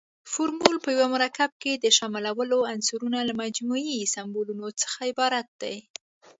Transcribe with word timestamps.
فورمول 0.31 0.75
په 0.85 0.89
یو 0.97 1.07
مرکب 1.15 1.51
کې 1.61 1.71
د 1.75 1.85
شاملو 1.97 2.59
عنصرونو 2.73 3.17
له 3.29 3.33
مجموعي 3.43 4.09
سمبولونو 4.15 4.67
څخه 4.81 4.99
عبارت 5.11 5.47
دی. 5.61 5.77